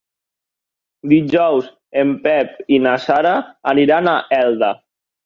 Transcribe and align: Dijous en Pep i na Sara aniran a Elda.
Dijous 1.11 1.67
en 2.03 2.13
Pep 2.23 2.55
i 2.77 2.79
na 2.87 2.95
Sara 3.05 3.35
aniran 3.75 4.11
a 4.15 4.17
Elda. 4.39 4.73